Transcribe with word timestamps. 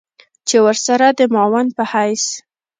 چې 0.47 0.57
ورسره 0.65 1.07
د 1.17 1.19
معاون 1.33 1.67
په 1.77 1.83
حېث 1.91 2.23